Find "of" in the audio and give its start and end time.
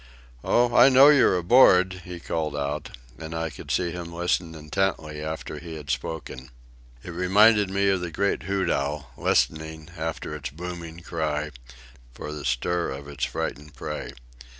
7.89-8.01, 12.89-13.07